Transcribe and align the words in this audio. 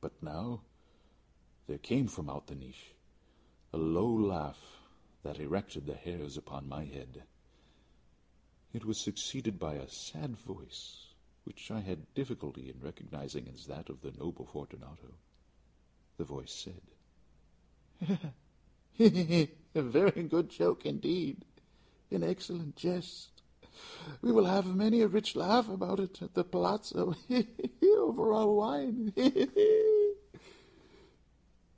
But 0.00 0.22
now 0.22 0.60
there 1.66 1.78
came 1.78 2.08
from 2.08 2.28
out 2.28 2.46
the 2.46 2.54
niche 2.54 2.92
a 3.72 3.78
low 3.78 4.06
laugh 4.14 4.60
that 5.22 5.38
erected 5.40 5.86
the 5.86 5.94
hairs 5.94 6.36
upon 6.36 6.68
my 6.68 6.84
head. 6.84 7.22
It 8.74 8.84
was 8.84 8.98
succeeded 9.00 9.58
by 9.58 9.74
a 9.76 9.88
sad 9.88 10.36
voice, 10.36 11.06
which 11.44 11.70
I 11.70 11.80
had 11.80 12.12
difficulty 12.12 12.68
in 12.68 12.80
recognizing 12.80 13.48
as 13.48 13.66
that 13.68 13.88
of 13.88 14.02
the 14.02 14.10
noble 14.12 14.44
Fortunato. 14.44 15.10
The 16.18 16.24
voice 16.24 16.52
said 16.52 16.82
"Ha! 18.00 18.04
ha! 18.06 18.14
ha! 18.16 18.30
he! 18.92 19.08
he! 19.08 19.24
he! 19.24 19.48
a 19.74 19.80
very 19.82 20.24
good 20.24 20.50
joke 20.50 20.84
indeed 20.84 21.46
an 22.10 22.22
excellent 22.24 22.76
jest. 22.76 23.30
We 24.20 24.30
shall 24.32 24.44
have 24.44 24.66
many 24.76 25.00
a 25.00 25.08
rich 25.08 25.34
laugh 25.34 25.68
about 25.70 25.98
it 26.00 26.20
at 26.20 26.34
the 26.34 26.44
palazzo 26.44 27.12
he! 27.26 27.42
he! 27.56 27.70
he! 27.80 27.88
over 27.92 28.34
our 28.34 28.50
wine 28.52 29.12
he! 29.16 29.30
he! 29.30 29.46
he!" 29.46 29.80